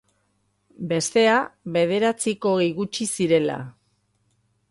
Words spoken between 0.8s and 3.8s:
Bestea, bederatziak hogei gutxi zirela.